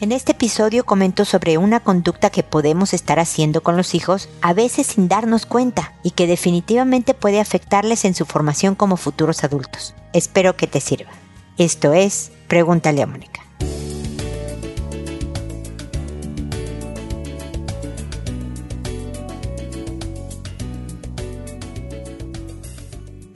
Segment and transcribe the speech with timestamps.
[0.00, 4.52] En este episodio comento sobre una conducta que podemos estar haciendo con los hijos a
[4.52, 9.94] veces sin darnos cuenta y que definitivamente puede afectarles en su formación como futuros adultos.
[10.12, 11.10] Espero que te sirva.
[11.56, 13.47] Esto es Pregúntale a Mónica.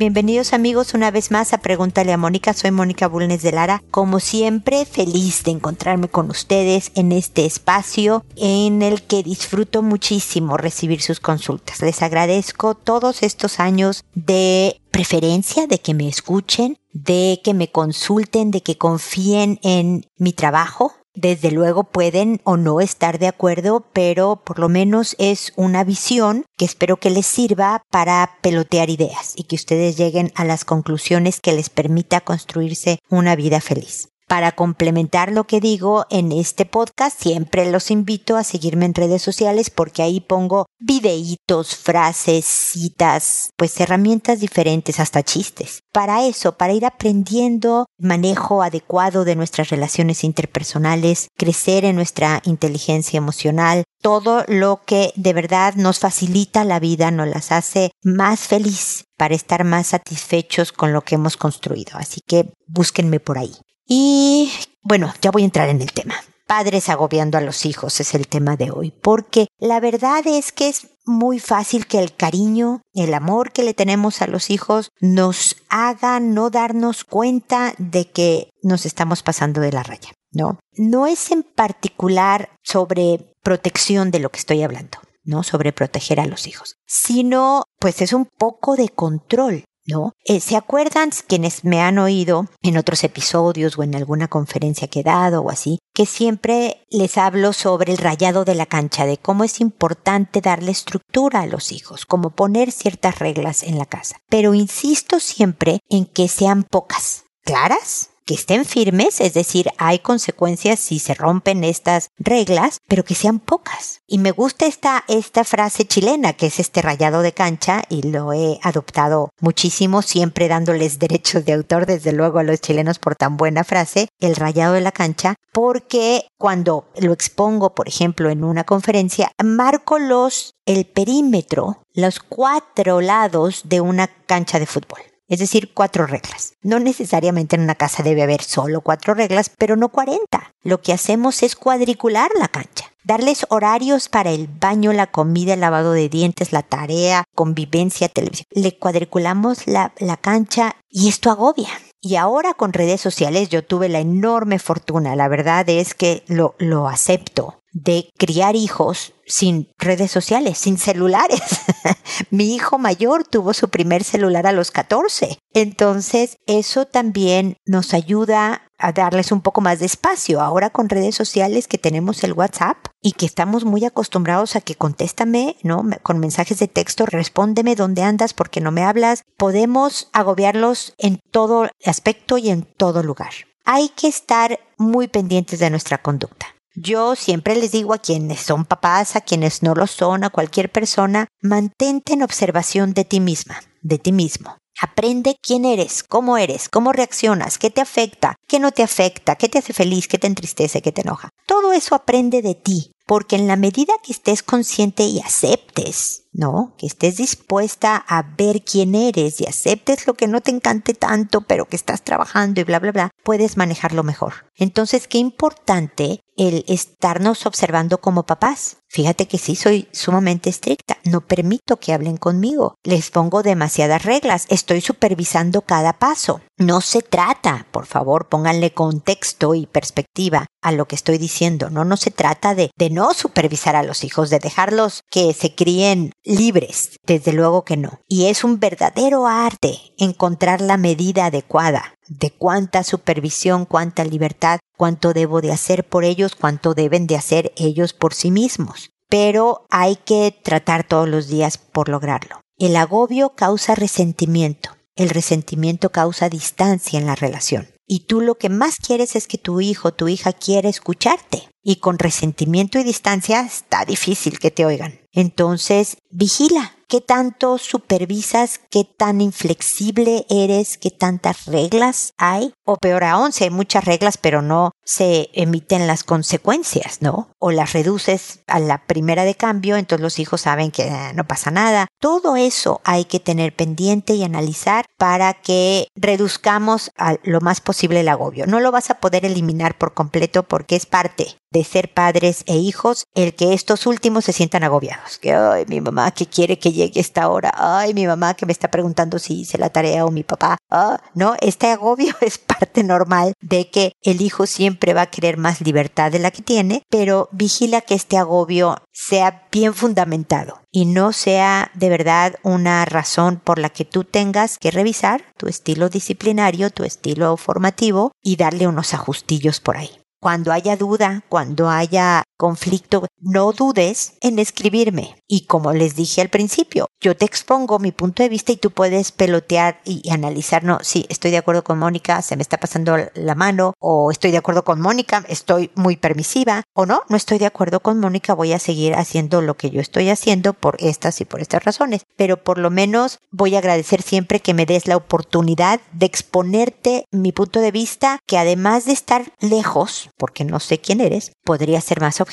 [0.03, 2.55] Bienvenidos amigos una vez más a Pregúntale a Mónica.
[2.55, 3.85] Soy Mónica Bulnes de Lara.
[3.93, 10.57] Como siempre, feliz de encontrarme con ustedes en este espacio en el que disfruto muchísimo
[10.57, 11.81] recibir sus consultas.
[11.82, 18.50] Les agradezco todos estos años de preferencia, de que me escuchen, de que me consulten,
[18.50, 24.36] de que confíen en mi trabajo, desde luego pueden o no estar de acuerdo, pero
[24.44, 29.44] por lo menos es una visión que espero que les sirva para pelotear ideas y
[29.44, 34.11] que ustedes lleguen a las conclusiones que les permita construirse una vida feliz.
[34.33, 39.20] Para complementar lo que digo en este podcast, siempre los invito a seguirme en redes
[39.20, 45.83] sociales porque ahí pongo videitos, frases, citas, pues herramientas diferentes, hasta chistes.
[45.93, 53.19] Para eso, para ir aprendiendo manejo adecuado de nuestras relaciones interpersonales, crecer en nuestra inteligencia
[53.19, 59.05] emocional, todo lo que de verdad nos facilita la vida, nos las hace más feliz
[59.19, 61.99] para estar más satisfechos con lo que hemos construido.
[61.99, 63.53] Así que búsquenme por ahí.
[63.86, 64.50] Y
[64.83, 66.14] bueno, ya voy a entrar en el tema.
[66.47, 70.69] Padres agobiando a los hijos es el tema de hoy, porque la verdad es que
[70.69, 75.56] es muy fácil que el cariño, el amor que le tenemos a los hijos nos
[75.69, 80.58] haga no darnos cuenta de que nos estamos pasando de la raya, ¿no?
[80.75, 84.98] No es en particular sobre protección de lo que estoy hablando.
[85.25, 85.42] ¿no?
[85.42, 89.64] Sobre proteger a los hijos, sino pues es un poco de control.
[89.86, 90.12] ¿No?
[90.25, 95.00] Eh, ¿Se acuerdan quienes me han oído en otros episodios o en alguna conferencia que
[95.00, 99.19] he dado o así, que siempre les hablo sobre el rayado de la cancha, de
[99.19, 104.16] cómo es importante darle estructura a los hijos, como poner ciertas reglas en la casa.
[104.28, 110.81] Pero insisto siempre en que sean pocas, claras, que estén firmes, es decir, hay consecuencias
[110.81, 114.00] si se rompen estas reglas, pero que sean pocas.
[114.06, 118.33] Y me gusta esta, esta frase chilena, que es este rayado de cancha, y lo
[118.33, 123.37] he adoptado muchísimo, siempre dándoles derechos de autor, desde luego a los chilenos por tan
[123.37, 128.65] buena frase, el rayado de la cancha, porque cuando lo expongo, por ejemplo, en una
[128.65, 135.72] conferencia, marco los, el perímetro, los cuatro lados de una cancha de fútbol es decir,
[135.72, 136.53] cuatro reglas.
[136.62, 140.53] No necesariamente en una casa debe haber solo cuatro reglas, pero no cuarenta.
[140.62, 142.93] Lo que hacemos es cuadricular la cancha.
[143.03, 148.47] Darles horarios para el baño, la comida, el lavado de dientes, la tarea, convivencia, televisión.
[148.50, 151.71] Le cuadriculamos la, la cancha y esto agobia.
[152.03, 156.56] Y ahora con redes sociales yo tuve la enorme fortuna, la verdad es que lo,
[156.59, 161.41] lo acepto, de criar hijos sin redes sociales, sin celulares.
[162.31, 165.38] Mi hijo mayor tuvo su primer celular a los 14.
[165.55, 170.41] Entonces, eso también nos ayuda a darles un poco más de espacio.
[170.41, 174.75] Ahora con redes sociales que tenemos el WhatsApp y que estamos muy acostumbrados a que
[174.75, 175.84] contéstame, ¿no?
[176.03, 179.22] Con mensajes de texto, respóndeme dónde andas porque no me hablas.
[179.37, 183.33] Podemos agobiarlos en todo aspecto y en todo lugar.
[183.65, 186.47] Hay que estar muy pendientes de nuestra conducta.
[186.75, 190.72] Yo siempre les digo a quienes son papás, a quienes no lo son, a cualquier
[190.72, 194.56] persona, mantente en observación de ti misma, de ti mismo.
[194.81, 199.49] Aprende quién eres, cómo eres, cómo reaccionas, qué te afecta, qué no te afecta, qué
[199.49, 201.28] te hace feliz, qué te entristece, qué te enoja.
[201.47, 206.75] Todo eso aprende de ti, porque en la medida que estés consciente y aceptes ¿no?
[206.78, 211.43] Que estés dispuesta a ver quién eres y aceptes lo que no te encante tanto,
[211.43, 214.33] pero que estás trabajando y bla, bla, bla, puedes manejarlo mejor.
[214.56, 218.81] Entonces, qué importante el estarnos observando como papás.
[218.92, 224.44] Fíjate que sí soy sumamente estricta, no permito que hablen conmigo, les pongo demasiadas reglas,
[224.50, 226.42] estoy supervisando cada paso.
[226.58, 231.86] No se trata, por favor, pónganle contexto y perspectiva a lo que estoy diciendo, no,
[231.86, 236.12] no se trata de, de no supervisar a los hijos, de dejarlos que se críen
[236.22, 238.00] libres, desde luego que no.
[238.09, 245.12] Y es un verdadero arte encontrar la medida adecuada de cuánta supervisión, cuánta libertad, cuánto
[245.12, 248.82] debo de hacer por ellos, cuánto deben de hacer ellos por sí mismos.
[249.12, 252.41] Pero hay que tratar todos los días por lograrlo.
[252.56, 254.70] El agobio causa resentimiento.
[254.97, 257.68] El resentimiento causa distancia en la relación.
[257.86, 261.46] Y tú lo que más quieres es que tu hijo, tu hija quiera escucharte.
[261.62, 264.98] Y con resentimiento y distancia está difícil que te oigan.
[265.12, 266.74] Entonces, vigila.
[266.92, 268.60] ¿Qué tanto supervisas?
[268.68, 270.76] ¿Qué tan inflexible eres?
[270.76, 272.52] ¿Qué tantas reglas hay?
[272.66, 277.30] O peor aún, si hay muchas reglas pero no se emiten las consecuencias, ¿no?
[277.38, 281.26] O las reduces a la primera de cambio, entonces los hijos saben que eh, no
[281.26, 281.86] pasa nada.
[281.98, 288.00] Todo eso hay que tener pendiente y analizar para que reduzcamos a lo más posible
[288.00, 288.46] el agobio.
[288.46, 292.56] No lo vas a poder eliminar por completo porque es parte de ser padres e
[292.56, 295.18] hijos el que estos últimos se sientan agobiados.
[295.18, 297.52] Que, ay, mi mamá que quiere que llegue esta hora.
[297.56, 300.58] Ay, mi mamá que me está preguntando si hice la tarea o mi papá.
[300.70, 305.37] Ah, no, este agobio es parte normal de que el hijo siempre va a querer
[305.37, 310.87] más libertad de la que tiene, pero vigila que este agobio sea bien fundamentado y
[310.87, 315.88] no sea de verdad una razón por la que tú tengas que revisar tu estilo
[315.88, 319.90] disciplinario, tu estilo formativo y darle unos ajustillos por ahí.
[320.20, 325.14] Cuando haya duda, cuando haya conflicto, no dudes en escribirme.
[325.28, 328.72] Y como les dije al principio, yo te expongo mi punto de vista y tú
[328.72, 332.96] puedes pelotear y, analizar, no, sí, estoy de acuerdo con Mónica, se me está pasando
[333.14, 337.38] la mano, o estoy de acuerdo con Mónica, estoy muy permisiva, o no, no estoy
[337.38, 341.20] de acuerdo con Mónica, voy a seguir haciendo lo que yo estoy haciendo por estas
[341.20, 342.02] y por estas razones.
[342.16, 347.04] Pero por lo menos voy a agradecer siempre que me des la oportunidad de exponerte
[347.12, 351.80] mi punto de vista, que además de estar lejos, porque no sé quién eres, podría
[351.80, 352.31] ser más objetivo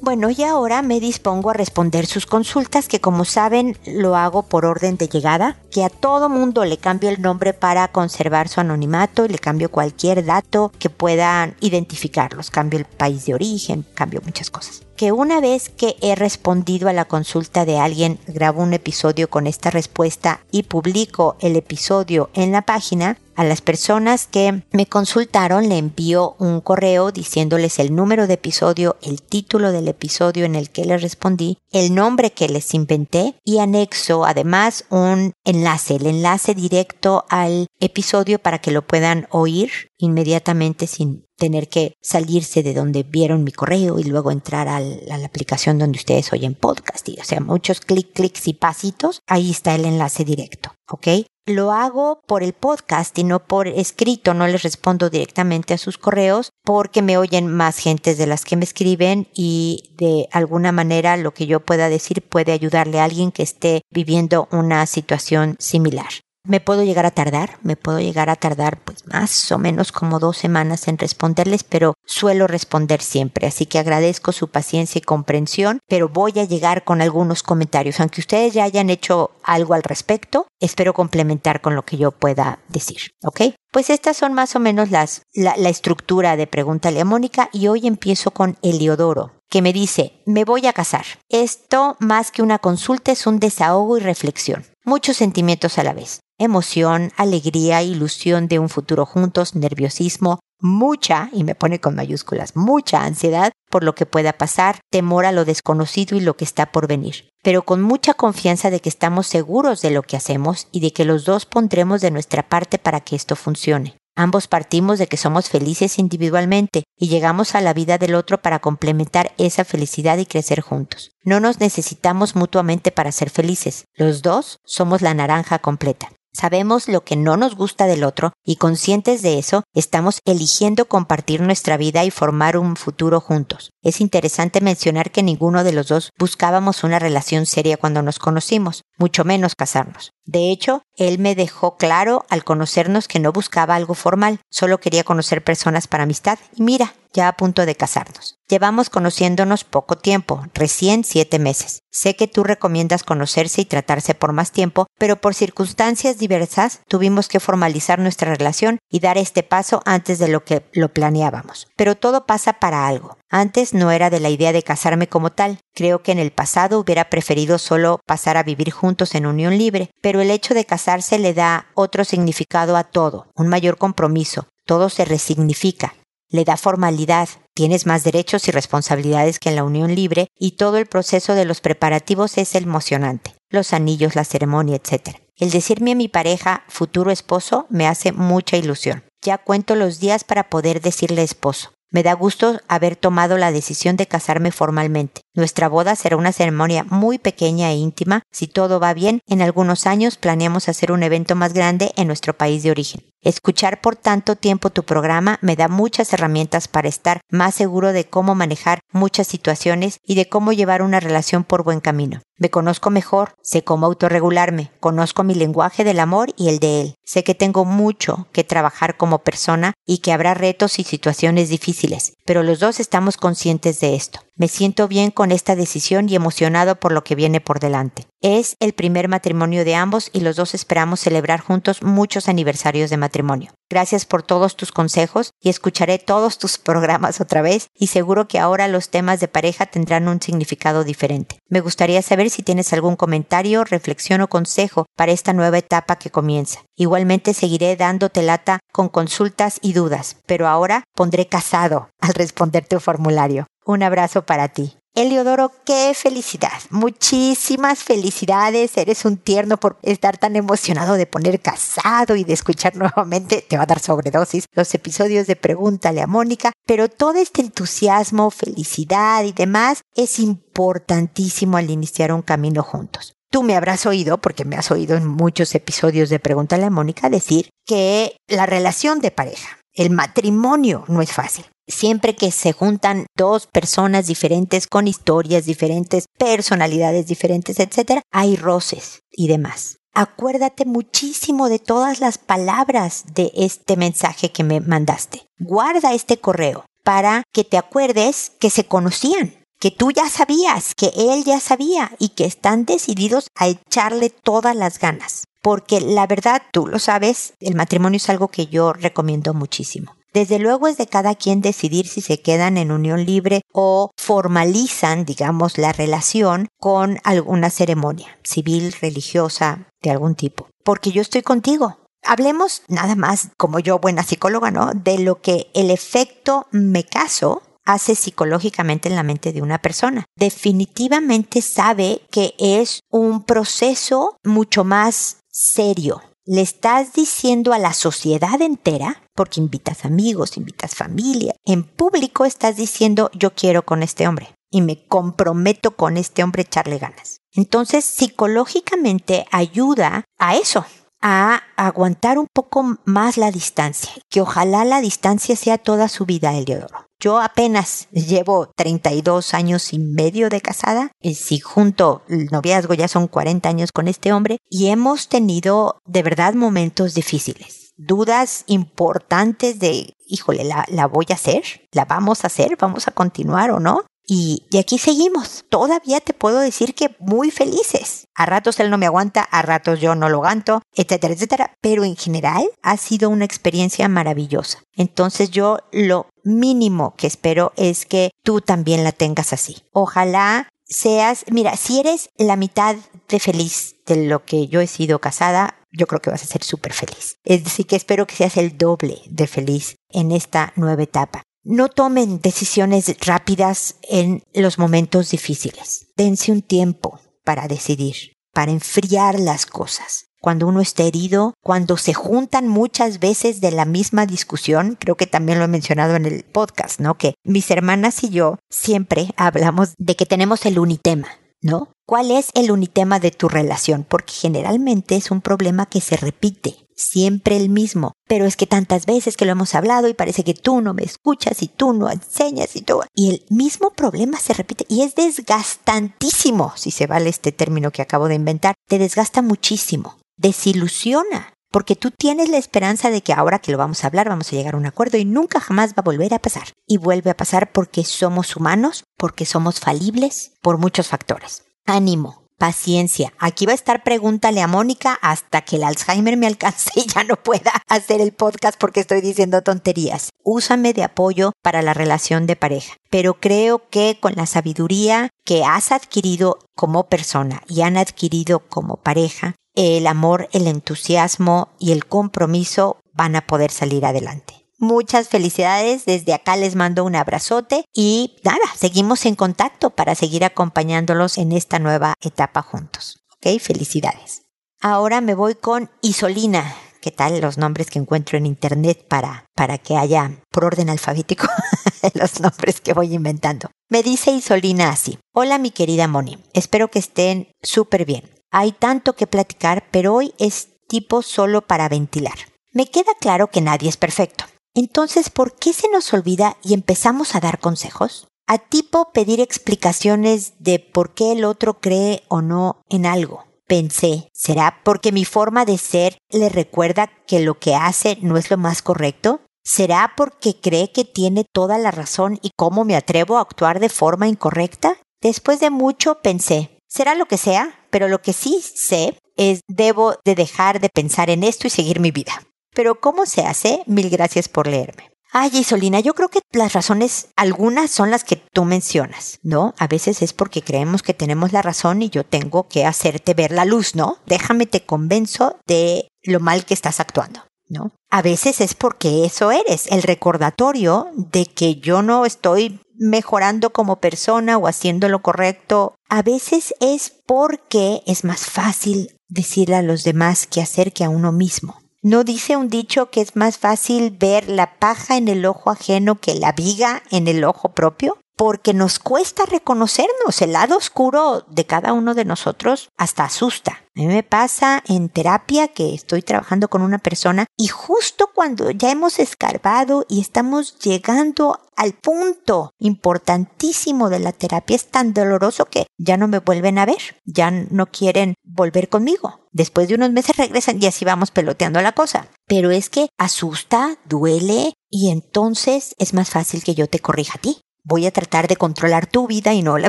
[0.00, 4.64] Bueno, y ahora me dispongo a responder sus consultas, que como saben lo hago por
[4.64, 9.24] orden de llegada, que a todo mundo le cambio el nombre para conservar su anonimato
[9.24, 14.50] y le cambio cualquier dato que puedan identificarlos, cambio el país de origen, cambio muchas
[14.50, 19.30] cosas que una vez que he respondido a la consulta de alguien, grabo un episodio
[19.30, 24.86] con esta respuesta y publico el episodio en la página, a las personas que me
[24.86, 30.56] consultaron le envío un correo diciéndoles el número de episodio, el título del episodio en
[30.56, 36.06] el que les respondí, el nombre que les inventé y anexo además un enlace, el
[36.06, 42.74] enlace directo al episodio para que lo puedan oír inmediatamente sin tener que salirse de
[42.74, 47.08] donde vieron mi correo y luego entrar a la aplicación donde ustedes oyen podcast.
[47.08, 49.22] Y, o sea, muchos clic, clics y pasitos.
[49.26, 50.72] Ahí está el enlace directo.
[50.90, 51.06] ¿Ok?
[51.46, 55.96] Lo hago por el podcast y no por escrito, no les respondo directamente a sus
[55.96, 61.16] correos porque me oyen más gentes de las que me escriben y de alguna manera
[61.16, 66.08] lo que yo pueda decir puede ayudarle a alguien que esté viviendo una situación similar.
[66.48, 70.18] Me puedo llegar a tardar, me puedo llegar a tardar pues más o menos como
[70.18, 75.80] dos semanas en responderles, pero suelo responder siempre, así que agradezco su paciencia y comprensión,
[75.86, 80.46] pero voy a llegar con algunos comentarios, aunque ustedes ya hayan hecho algo al respecto,
[80.58, 83.42] espero complementar con lo que yo pueda decir, ¿ok?
[83.70, 87.86] Pues estas son más o menos las, la, estructura de Pregúntale a Mónica y hoy
[87.86, 91.04] empiezo con Eliodoro que me dice, me voy a casar.
[91.28, 94.66] Esto, más que una consulta, es un desahogo y reflexión.
[94.84, 101.44] Muchos sentimientos a la vez emoción, alegría, ilusión de un futuro juntos, nerviosismo, mucha, y
[101.44, 106.16] me pone con mayúsculas, mucha ansiedad por lo que pueda pasar, temor a lo desconocido
[106.16, 109.90] y lo que está por venir, pero con mucha confianza de que estamos seguros de
[109.90, 113.36] lo que hacemos y de que los dos pondremos de nuestra parte para que esto
[113.36, 113.96] funcione.
[114.16, 118.58] Ambos partimos de que somos felices individualmente y llegamos a la vida del otro para
[118.58, 121.12] complementar esa felicidad y crecer juntos.
[121.22, 123.84] No nos necesitamos mutuamente para ser felices.
[123.94, 126.10] Los dos somos la naranja completa.
[126.32, 131.40] Sabemos lo que no nos gusta del otro y conscientes de eso, estamos eligiendo compartir
[131.40, 133.70] nuestra vida y formar un futuro juntos.
[133.82, 138.82] Es interesante mencionar que ninguno de los dos buscábamos una relación seria cuando nos conocimos,
[138.98, 140.12] mucho menos casarnos.
[140.24, 145.04] De hecho, él me dejó claro al conocernos que no buscaba algo formal, solo quería
[145.04, 148.38] conocer personas para amistad y mira, ya a punto de casarnos.
[148.48, 151.82] Llevamos conociéndonos poco tiempo, recién siete meses.
[151.90, 157.28] Sé que tú recomiendas conocerse y tratarse por más tiempo, pero por circunstancias diversas tuvimos
[157.28, 161.66] que formalizar nuestra relación y dar este paso antes de lo que lo planeábamos.
[161.76, 163.18] Pero todo pasa para algo.
[163.28, 165.58] Antes no era de la idea de casarme como tal.
[165.74, 169.90] Creo que en el pasado hubiera preferido solo pasar a vivir juntos en unión libre,
[170.00, 174.46] pero el hecho de casarse le da otro significado a todo, un mayor compromiso.
[174.64, 175.94] Todo se resignifica
[176.30, 180.76] le da formalidad, tienes más derechos y responsabilidades que en la unión libre y todo
[180.76, 185.16] el proceso de los preparativos es emocionante, los anillos, la ceremonia, etc.
[185.36, 189.04] El decirme a mi pareja, futuro esposo, me hace mucha ilusión.
[189.22, 191.72] Ya cuento los días para poder decirle esposo.
[191.90, 195.22] Me da gusto haber tomado la decisión de casarme formalmente.
[195.38, 198.22] Nuestra boda será una ceremonia muy pequeña e íntima.
[198.32, 202.36] Si todo va bien, en algunos años planeamos hacer un evento más grande en nuestro
[202.36, 203.04] país de origen.
[203.22, 208.04] Escuchar por tanto tiempo tu programa me da muchas herramientas para estar más seguro de
[208.04, 212.20] cómo manejar muchas situaciones y de cómo llevar una relación por buen camino.
[212.36, 216.94] Me conozco mejor, sé cómo autorregularme, conozco mi lenguaje del amor y el de él.
[217.04, 222.14] Sé que tengo mucho que trabajar como persona y que habrá retos y situaciones difíciles,
[222.24, 224.20] pero los dos estamos conscientes de esto.
[224.38, 228.06] Me siento bien con esta decisión y emocionado por lo que viene por delante.
[228.20, 232.96] Es el primer matrimonio de ambos y los dos esperamos celebrar juntos muchos aniversarios de
[232.96, 233.50] matrimonio.
[233.68, 238.38] Gracias por todos tus consejos y escucharé todos tus programas otra vez y seguro que
[238.38, 241.40] ahora los temas de pareja tendrán un significado diferente.
[241.48, 246.10] Me gustaría saber si tienes algún comentario, reflexión o consejo para esta nueva etapa que
[246.10, 246.60] comienza.
[246.76, 252.78] Igualmente seguiré dándote lata con consultas y dudas, pero ahora pondré casado al responder tu
[252.78, 253.46] formulario.
[253.68, 254.78] Un abrazo para ti.
[254.94, 256.58] Eliodoro, qué felicidad.
[256.70, 258.74] Muchísimas felicidades.
[258.78, 263.58] Eres un tierno por estar tan emocionado de poner casado y de escuchar nuevamente, te
[263.58, 266.50] va a dar sobredosis, los episodios de Pregúntale a Mónica.
[266.66, 273.12] Pero todo este entusiasmo, felicidad y demás es importantísimo al iniciar un camino juntos.
[273.30, 277.10] Tú me habrás oído, porque me has oído en muchos episodios de Pregúntale a Mónica,
[277.10, 283.06] decir que la relación de pareja, el matrimonio no es fácil siempre que se juntan
[283.16, 289.76] dos personas diferentes con historias diferentes, personalidades diferentes, etc., hay roces y demás.
[289.94, 295.26] Acuérdate muchísimo de todas las palabras de este mensaje que me mandaste.
[295.38, 300.92] Guarda este correo para que te acuerdes que se conocían, que tú ya sabías, que
[300.96, 305.24] él ya sabía y que están decididos a echarle todas las ganas.
[305.42, 309.94] Porque la verdad, tú lo sabes, el matrimonio es algo que yo recomiendo muchísimo.
[310.12, 315.04] Desde luego es de cada quien decidir si se quedan en unión libre o formalizan,
[315.04, 320.48] digamos, la relación con alguna ceremonia civil, religiosa, de algún tipo.
[320.64, 321.78] Porque yo estoy contigo.
[322.02, 324.72] Hablemos nada más, como yo, buena psicóloga, ¿no?
[324.72, 330.06] De lo que el efecto me caso hace psicológicamente en la mente de una persona.
[330.16, 338.42] Definitivamente sabe que es un proceso mucho más serio, le estás diciendo a la sociedad
[338.42, 344.34] entera, porque invitas amigos, invitas familia, en público estás diciendo yo quiero con este hombre
[344.50, 347.20] y me comprometo con este hombre echarle ganas.
[347.32, 350.64] Entonces, psicológicamente ayuda a eso,
[351.00, 356.34] a aguantar un poco más la distancia, que ojalá la distancia sea toda su vida,
[356.34, 356.86] Eliodoro.
[357.00, 362.88] Yo apenas llevo 32 años y medio de casada, y si junto el noviazgo ya
[362.88, 369.60] son 40 años con este hombre, y hemos tenido de verdad momentos difíciles, dudas importantes
[369.60, 371.68] de, híjole, ¿la, la voy a hacer?
[371.70, 372.56] ¿La vamos a hacer?
[372.60, 373.84] ¿Vamos a continuar o no?
[374.10, 375.44] Y, aquí seguimos.
[375.50, 378.08] Todavía te puedo decir que muy felices.
[378.14, 381.52] A ratos él no me aguanta, a ratos yo no lo aguanto, etcétera, etcétera.
[381.60, 384.62] Pero en general ha sido una experiencia maravillosa.
[384.74, 389.58] Entonces yo lo mínimo que espero es que tú también la tengas así.
[389.72, 392.76] Ojalá seas, mira, si eres la mitad
[393.08, 396.42] de feliz de lo que yo he sido casada, yo creo que vas a ser
[396.42, 397.18] súper feliz.
[397.24, 401.22] Es decir, que espero que seas el doble de feliz en esta nueva etapa.
[401.44, 405.86] No tomen decisiones rápidas en los momentos difíciles.
[405.96, 410.06] Dense un tiempo para decidir, para enfriar las cosas.
[410.20, 415.06] Cuando uno está herido, cuando se juntan muchas veces de la misma discusión, creo que
[415.06, 416.98] también lo he mencionado en el podcast, ¿no?
[416.98, 421.08] Que mis hermanas y yo siempre hablamos de que tenemos el unitema,
[421.40, 421.72] ¿no?
[421.86, 423.86] ¿Cuál es el unitema de tu relación?
[423.88, 427.92] Porque generalmente es un problema que se repite siempre el mismo.
[428.06, 430.84] Pero es que tantas veces que lo hemos hablado y parece que tú no me
[430.84, 432.84] escuchas y tú no enseñas y todo.
[432.94, 437.82] Y el mismo problema se repite y es desgastantísimo, si se vale este término que
[437.82, 438.54] acabo de inventar.
[438.68, 441.34] Te desgasta muchísimo, desilusiona.
[441.50, 444.36] porque tú tienes la esperanza de que ahora que lo vamos a hablar vamos a
[444.36, 446.48] llegar a un acuerdo y nunca jamás va a volver a pasar.
[446.66, 451.44] Y vuelve a pasar porque somos humanos, porque somos falibles, por muchos factores.
[451.64, 453.12] Ánimo, paciencia.
[453.18, 457.04] Aquí va a estar pregúntale a Mónica hasta que el Alzheimer me alcance y ya
[457.04, 460.10] no pueda hacer el podcast porque estoy diciendo tonterías.
[460.22, 462.76] Úsame de apoyo para la relación de pareja.
[462.90, 468.76] Pero creo que con la sabiduría que has adquirido como persona y han adquirido como
[468.76, 474.47] pareja, el amor, el entusiasmo y el compromiso van a poder salir adelante.
[474.60, 475.84] Muchas felicidades.
[475.84, 481.30] Desde acá les mando un abrazote y nada, seguimos en contacto para seguir acompañándolos en
[481.30, 483.04] esta nueva etapa juntos.
[483.12, 483.40] ¿Ok?
[483.40, 484.22] Felicidades.
[484.60, 486.56] Ahora me voy con Isolina.
[486.80, 491.26] ¿Qué tal los nombres que encuentro en internet para, para que haya por orden alfabético
[491.94, 493.50] los nombres que voy inventando?
[493.68, 494.98] Me dice Isolina así.
[495.14, 498.10] Hola mi querida Moni, espero que estén súper bien.
[498.32, 502.16] Hay tanto que platicar, pero hoy es tipo solo para ventilar.
[502.52, 504.24] Me queda claro que nadie es perfecto.
[504.54, 508.08] Entonces, ¿por qué se nos olvida y empezamos a dar consejos?
[508.26, 513.24] A tipo pedir explicaciones de por qué el otro cree o no en algo.
[513.46, 518.30] Pensé, ¿será porque mi forma de ser le recuerda que lo que hace no es
[518.30, 519.22] lo más correcto?
[519.42, 523.70] ¿Será porque cree que tiene toda la razón y cómo me atrevo a actuar de
[523.70, 524.76] forma incorrecta?
[525.00, 529.94] Después de mucho pensé, será lo que sea, pero lo que sí sé es debo
[530.04, 532.22] de dejar de pensar en esto y seguir mi vida.
[532.54, 533.62] Pero ¿cómo se hace?
[533.66, 534.90] Mil gracias por leerme.
[535.10, 539.54] Ay, Isolina, yo creo que las razones, algunas son las que tú mencionas, ¿no?
[539.58, 543.32] A veces es porque creemos que tenemos la razón y yo tengo que hacerte ver
[543.32, 543.98] la luz, ¿no?
[544.06, 547.72] Déjame te convenzo de lo mal que estás actuando, ¿no?
[547.90, 553.80] A veces es porque eso eres, el recordatorio de que yo no estoy mejorando como
[553.80, 555.74] persona o haciendo lo correcto.
[555.88, 560.90] A veces es porque es más fácil decirle a los demás que hacer que a
[560.90, 561.60] uno mismo.
[561.82, 566.00] ¿No dice un dicho que es más fácil ver la paja en el ojo ajeno
[566.00, 567.98] que la viga en el ojo propio?
[568.18, 570.20] Porque nos cuesta reconocernos.
[570.20, 573.52] El lado oscuro de cada uno de nosotros hasta asusta.
[573.52, 578.50] A mí me pasa en terapia que estoy trabajando con una persona y justo cuando
[578.50, 585.44] ya hemos escarbado y estamos llegando al punto importantísimo de la terapia es tan doloroso
[585.44, 589.20] que ya no me vuelven a ver, ya no quieren volver conmigo.
[589.30, 592.08] Después de unos meses regresan y así vamos peloteando la cosa.
[592.26, 597.20] Pero es que asusta, duele y entonces es más fácil que yo te corrija a
[597.20, 599.68] ti voy a tratar de controlar tu vida y no la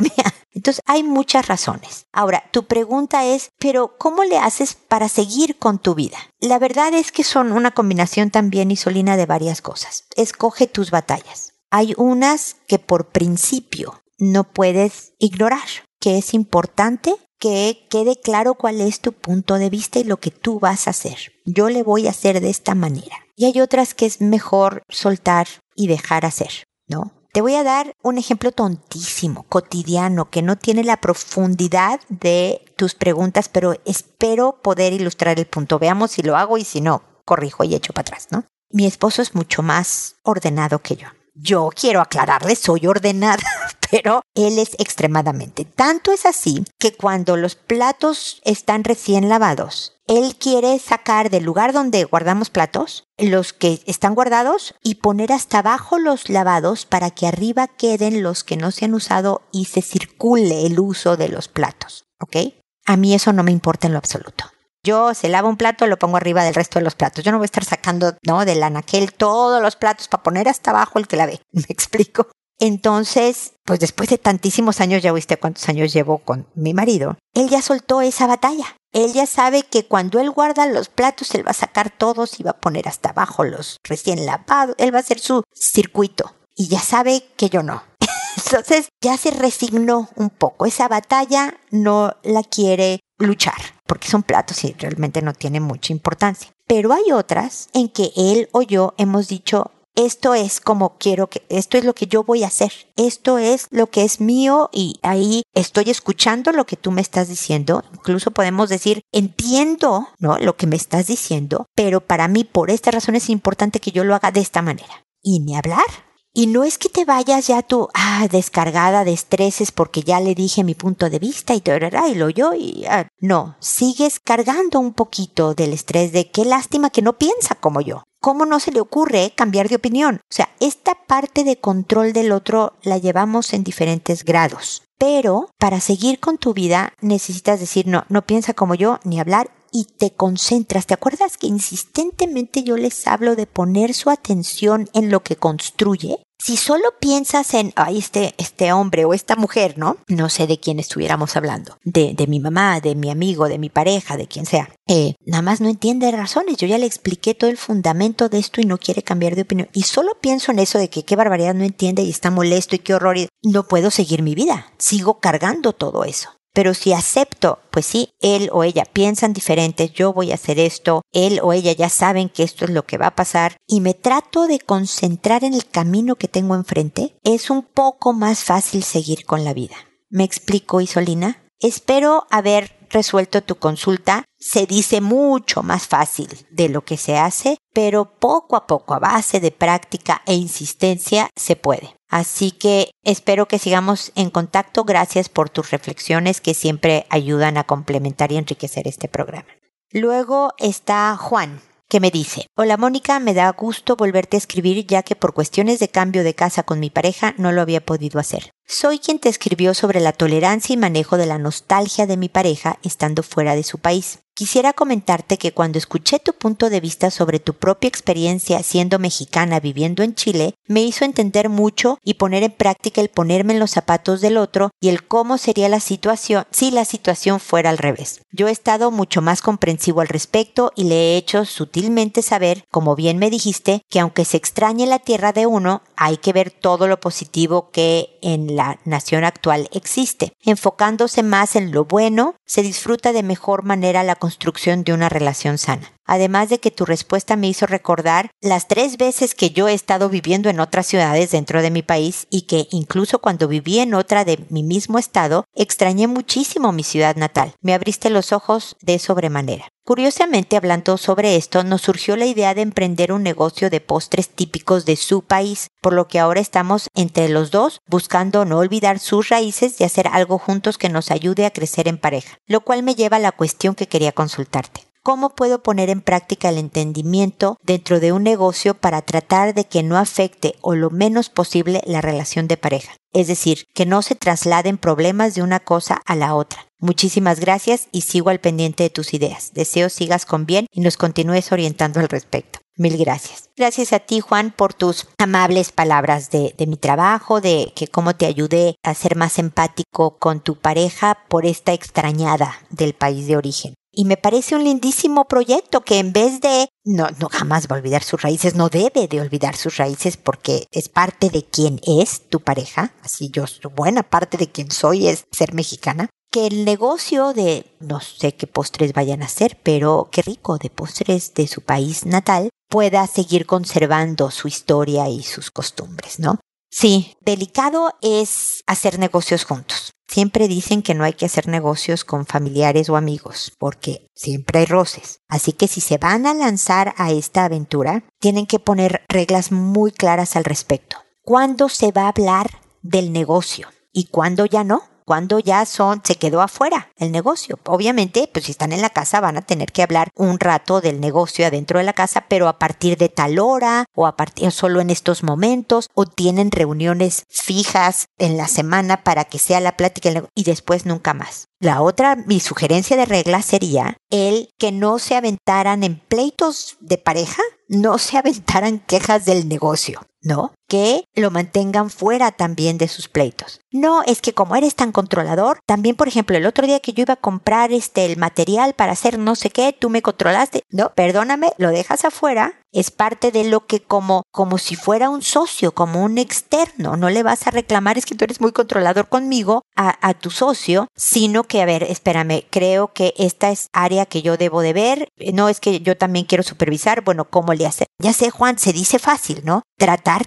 [0.00, 0.34] mía.
[0.52, 2.06] Entonces hay muchas razones.
[2.12, 6.18] Ahora, tu pregunta es, pero ¿cómo le haces para seguir con tu vida?
[6.40, 10.04] La verdad es que son una combinación también isolina de varias cosas.
[10.16, 11.52] Escoge tus batallas.
[11.70, 15.68] Hay unas que por principio no puedes ignorar,
[16.00, 20.30] que es importante que quede claro cuál es tu punto de vista y lo que
[20.30, 21.32] tú vas a hacer.
[21.46, 23.16] Yo le voy a hacer de esta manera.
[23.36, 27.12] Y hay otras que es mejor soltar y dejar hacer, ¿no?
[27.32, 32.96] Te voy a dar un ejemplo tontísimo, cotidiano, que no tiene la profundidad de tus
[32.96, 35.78] preguntas, pero espero poder ilustrar el punto.
[35.78, 38.46] Veamos si lo hago y si no, corrijo y echo para atrás, ¿no?
[38.70, 41.06] Mi esposo es mucho más ordenado que yo.
[41.34, 43.44] Yo quiero aclararle, soy ordenada,
[43.90, 45.64] pero él es extremadamente.
[45.64, 51.72] Tanto es así que cuando los platos están recién lavados, él quiere sacar del lugar
[51.72, 57.26] donde guardamos platos los que están guardados y poner hasta abajo los lavados para que
[57.26, 61.48] arriba queden los que no se han usado y se circule el uso de los
[61.48, 62.06] platos.
[62.20, 62.54] ¿Ok?
[62.86, 64.44] A mí eso no me importa en lo absoluto.
[64.82, 67.22] Yo se lava un plato, lo pongo arriba del resto de los platos.
[67.22, 68.46] Yo no voy a estar sacando, ¿no?
[68.46, 71.40] Del anaquel todos los platos para poner hasta abajo el que lavé.
[71.52, 72.28] ¿Me explico?
[72.60, 77.48] Entonces, pues después de tantísimos años, ya viste cuántos años llevo con mi marido, él
[77.48, 78.76] ya soltó esa batalla.
[78.92, 82.42] Él ya sabe que cuando él guarda los platos, él va a sacar todos y
[82.42, 84.74] va a poner hasta abajo los recién lavados.
[84.78, 86.34] Él va a hacer su circuito.
[86.56, 87.82] Y ya sabe que yo no.
[88.36, 90.66] Entonces ya se resignó un poco.
[90.66, 96.50] Esa batalla no la quiere luchar, porque son platos y realmente no tiene mucha importancia.
[96.66, 99.70] Pero hay otras en que él o yo hemos dicho,
[100.06, 103.66] esto es como quiero que, esto es lo que yo voy a hacer, esto es
[103.70, 108.30] lo que es mío y ahí estoy escuchando lo que tú me estás diciendo, incluso
[108.30, 110.38] podemos decir, entiendo, ¿no?
[110.38, 114.04] Lo que me estás diciendo, pero para mí por esta razón es importante que yo
[114.04, 115.04] lo haga de esta manera.
[115.22, 115.84] Y ni hablar,
[116.32, 120.34] y no es que te vayas ya tú, ah, descargada de estreses porque ya le
[120.34, 121.76] dije mi punto de vista y todo,
[122.08, 126.90] y lo yo, y ah, no, sigues cargando un poquito del estrés de qué lástima
[126.90, 128.04] que no piensa como yo.
[128.22, 130.16] ¿Cómo no se le ocurre cambiar de opinión?
[130.16, 134.82] O sea, esta parte de control del otro la llevamos en diferentes grados.
[134.98, 139.50] Pero para seguir con tu vida necesitas decir no, no piensa como yo, ni hablar
[139.72, 140.86] y te concentras.
[140.86, 146.22] ¿Te acuerdas que insistentemente yo les hablo de poner su atención en lo que construye?
[146.42, 149.98] Si solo piensas en, ay, este, este hombre o esta mujer, ¿no?
[150.08, 151.76] No sé de quién estuviéramos hablando.
[151.84, 154.70] De, de mi mamá, de mi amigo, de mi pareja, de quien sea.
[154.86, 156.56] Eh, nada más no entiende razones.
[156.56, 159.68] Yo ya le expliqué todo el fundamento de esto y no quiere cambiar de opinión.
[159.74, 162.80] Y solo pienso en eso de que qué barbaridad no entiende y está molesto y
[162.80, 163.18] qué horror.
[163.18, 164.72] Y no puedo seguir mi vida.
[164.78, 166.30] Sigo cargando todo eso.
[166.52, 171.02] Pero si acepto, pues sí, él o ella piensan diferentes, yo voy a hacer esto,
[171.12, 173.94] él o ella ya saben que esto es lo que va a pasar, y me
[173.94, 179.24] trato de concentrar en el camino que tengo enfrente, es un poco más fácil seguir
[179.24, 179.76] con la vida.
[180.08, 181.40] ¿Me explico, Isolina?
[181.60, 184.24] Espero haber resuelto tu consulta.
[184.38, 188.98] Se dice mucho más fácil de lo que se hace, pero poco a poco, a
[188.98, 191.94] base de práctica e insistencia, se puede.
[192.08, 194.84] Así que espero que sigamos en contacto.
[194.84, 199.48] Gracias por tus reflexiones que siempre ayudan a complementar y enriquecer este programa.
[199.92, 205.02] Luego está Juan, que me dice, Hola Mónica, me da gusto volverte a escribir ya
[205.02, 208.52] que por cuestiones de cambio de casa con mi pareja no lo había podido hacer.
[208.72, 212.78] Soy quien te escribió sobre la tolerancia y manejo de la nostalgia de mi pareja
[212.84, 214.20] estando fuera de su país.
[214.40, 219.60] Quisiera comentarte que cuando escuché tu punto de vista sobre tu propia experiencia siendo mexicana
[219.60, 223.72] viviendo en Chile, me hizo entender mucho y poner en práctica el ponerme en los
[223.72, 228.22] zapatos del otro y el cómo sería la situación si la situación fuera al revés.
[228.32, 232.96] Yo he estado mucho más comprensivo al respecto y le he hecho sutilmente saber, como
[232.96, 236.88] bien me dijiste, que aunque se extrañe la tierra de uno, hay que ver todo
[236.88, 240.32] lo positivo que en la nación actual existe.
[240.44, 245.58] Enfocándose más en lo bueno, se disfruta de mejor manera la construcción de una relación
[245.58, 245.92] sana.
[246.10, 250.08] Además de que tu respuesta me hizo recordar las tres veces que yo he estado
[250.08, 254.24] viviendo en otras ciudades dentro de mi país y que incluso cuando viví en otra
[254.24, 257.54] de mi mismo estado, extrañé muchísimo mi ciudad natal.
[257.60, 259.68] Me abriste los ojos de sobremanera.
[259.84, 264.86] Curiosamente, hablando sobre esto, nos surgió la idea de emprender un negocio de postres típicos
[264.86, 269.28] de su país, por lo que ahora estamos entre los dos buscando no olvidar sus
[269.28, 272.96] raíces y hacer algo juntos que nos ayude a crecer en pareja, lo cual me
[272.96, 274.89] lleva a la cuestión que quería consultarte.
[275.02, 279.82] ¿Cómo puedo poner en práctica el entendimiento dentro de un negocio para tratar de que
[279.82, 282.92] no afecte o lo menos posible la relación de pareja?
[283.14, 286.66] Es decir, que no se trasladen problemas de una cosa a la otra.
[286.80, 289.52] Muchísimas gracias y sigo al pendiente de tus ideas.
[289.54, 292.58] Deseo sigas con bien y nos continúes orientando al respecto.
[292.76, 293.50] Mil gracias.
[293.56, 298.26] Gracias a ti, Juan, por tus amables palabras de, mi trabajo, de que cómo te
[298.26, 303.74] ayudé a ser más empático con tu pareja por esta extrañada del país de origen.
[304.00, 307.80] Y me parece un lindísimo proyecto que en vez de no, no jamás va a
[307.80, 312.22] olvidar sus raíces, no debe de olvidar sus raíces porque es parte de quien es
[312.30, 313.44] tu pareja, así yo,
[313.76, 318.46] buena parte de quien soy es ser mexicana, que el negocio de, no sé qué
[318.46, 323.44] postres vayan a ser, pero qué rico, de postres de su país natal, pueda seguir
[323.44, 326.39] conservando su historia y sus costumbres, ¿no?
[326.70, 329.92] Sí, delicado es hacer negocios juntos.
[330.06, 334.66] Siempre dicen que no hay que hacer negocios con familiares o amigos, porque siempre hay
[334.66, 335.20] roces.
[335.28, 339.92] Así que si se van a lanzar a esta aventura, tienen que poner reglas muy
[339.92, 340.96] claras al respecto.
[341.22, 342.50] ¿Cuándo se va a hablar
[342.82, 343.68] del negocio?
[343.92, 344.82] ¿Y cuándo ya no?
[345.10, 347.58] Cuando ya son, se quedó afuera el negocio.
[347.66, 351.00] Obviamente, pues si están en la casa van a tener que hablar un rato del
[351.00, 354.80] negocio adentro de la casa, pero a partir de tal hora o a partir solo
[354.80, 360.10] en estos momentos o tienen reuniones fijas en la semana para que sea la plática
[360.36, 361.48] y después nunca más.
[361.58, 366.98] La otra, mi sugerencia de regla sería el que no se aventaran en pleitos de
[366.98, 370.02] pareja, no se aventaran quejas del negocio.
[370.22, 370.52] ¿no?
[370.70, 373.60] Que lo mantengan fuera también de sus pleitos.
[373.72, 377.02] No, es que como eres tan controlador, también por ejemplo el otro día que yo
[377.02, 380.62] iba a comprar este el material para hacer no sé qué, tú me controlaste.
[380.70, 385.22] No, perdóname, lo dejas afuera es parte de lo que como, como si fuera un
[385.22, 386.96] socio, como un externo.
[386.96, 390.30] No le vas a reclamar, es que tú eres muy controlador conmigo a, a, tu
[390.30, 394.72] socio, sino que, a ver, espérame, creo que esta es área que yo debo de
[394.72, 395.08] ver.
[395.34, 397.02] No es que yo también quiero supervisar.
[397.02, 397.86] Bueno, ¿cómo le hace?
[397.98, 399.62] Ya sé, Juan, se dice fácil, ¿no?
[399.76, 400.26] Tratar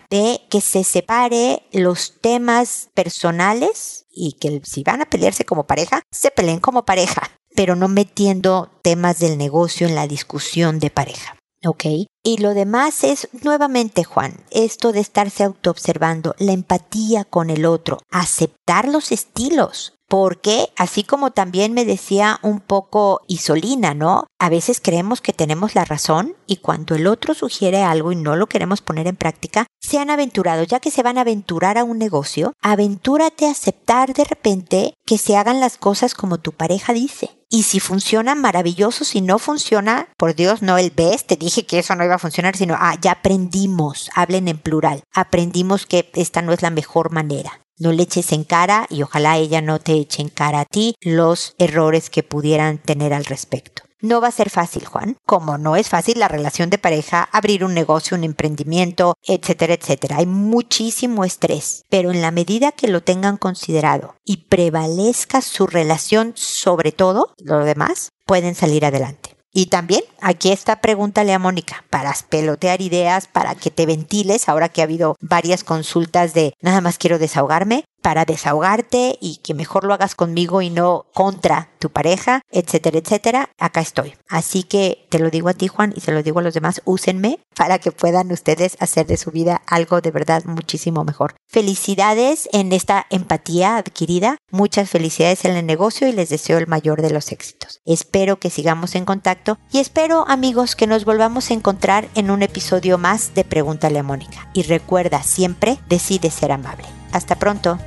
[0.50, 6.32] que se separe los temas personales y que si van a pelearse como pareja, se
[6.32, 11.38] peleen como pareja, pero no metiendo temas del negocio en la discusión de pareja.
[11.66, 11.86] ¿Ok?
[12.26, 18.00] Y lo demás es, nuevamente, Juan, esto de estarse autoobservando, la empatía con el otro,
[18.12, 19.94] aceptar los estilos.
[20.10, 24.28] Porque, así como también me decía un poco Isolina, ¿no?
[24.40, 28.36] A veces creemos que tenemos la razón y cuando el otro sugiere algo y no
[28.36, 31.84] lo queremos poner en práctica, se han aventurado, ya que se van a aventurar a
[31.84, 36.94] un negocio, aventúrate a aceptar de repente que se hagan las cosas como tu pareja
[36.94, 39.06] dice Y si funciona, maravilloso.
[39.06, 42.18] Si no funciona, por Dios, no el ves, te dije que eso no iba a
[42.18, 47.12] funcionar, sino, ah, ya aprendimos, hablen en plural, aprendimos que esta no es la mejor
[47.12, 47.62] manera.
[47.78, 50.96] No le eches en cara y ojalá ella no te eche en cara a ti
[51.00, 53.84] los errores que pudieran tener al respecto.
[54.04, 55.16] No va a ser fácil, Juan.
[55.26, 60.18] Como no es fácil la relación de pareja, abrir un negocio, un emprendimiento, etcétera, etcétera.
[60.18, 66.34] Hay muchísimo estrés, pero en la medida que lo tengan considerado y prevalezca su relación
[66.36, 69.38] sobre todo, lo demás, pueden salir adelante.
[69.54, 74.68] Y también aquí está pregúntale a Mónica para pelotear ideas, para que te ventiles, ahora
[74.68, 79.86] que ha habido varias consultas de nada más quiero desahogarme, para desahogarte y que mejor
[79.86, 84.14] lo hagas conmigo y no contra tu pareja, etcétera, etcétera, acá estoy.
[84.30, 86.82] Así que te lo digo a ti, Juan, y se lo digo a los demás,
[86.86, 91.36] úsenme para que puedan ustedes hacer de su vida algo de verdad muchísimo mejor.
[91.48, 97.02] Felicidades en esta empatía adquirida, muchas felicidades en el negocio y les deseo el mayor
[97.02, 97.80] de los éxitos.
[97.86, 102.44] Espero que sigamos en contacto y espero, amigos, que nos volvamos a encontrar en un
[102.44, 104.50] episodio más de Pregúntale a Mónica.
[104.54, 106.86] Y recuerda, siempre decide ser amable.
[107.14, 107.78] Hasta pronto.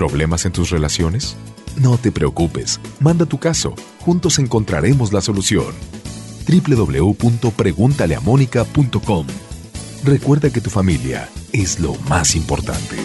[0.00, 1.36] ¿Problemas en tus relaciones?
[1.76, 5.74] No te preocupes, manda tu caso, juntos encontraremos la solución.
[6.48, 9.26] www.preguntaleamónica.com
[10.02, 12.96] Recuerda que tu familia es lo más importante.